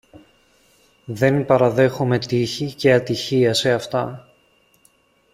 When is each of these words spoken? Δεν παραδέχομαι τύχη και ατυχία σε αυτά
Δεν 1.05 1.45
παραδέχομαι 1.45 2.19
τύχη 2.19 2.73
και 2.73 2.93
ατυχία 2.93 3.53
σε 3.53 3.71
αυτά 3.71 4.27